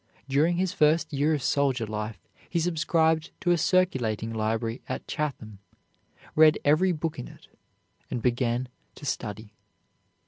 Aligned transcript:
During 0.27 0.55
his 0.57 0.73
first 0.73 1.13
year 1.13 1.35
of 1.35 1.43
soldier 1.43 1.85
life 1.85 2.17
he 2.49 2.59
subscribed 2.59 3.29
to 3.41 3.51
a 3.51 3.57
circulating 3.59 4.33
library 4.33 4.81
at 4.89 5.07
Chatham, 5.07 5.59
read 6.35 6.57
every 6.65 6.91
book 6.91 7.19
in 7.19 7.27
it, 7.27 7.47
and 8.09 8.19
began 8.19 8.67
to 8.95 9.05
study. 9.05 9.53